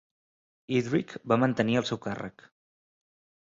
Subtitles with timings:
[0.77, 2.47] Eadric va mantenir el seu càrrec.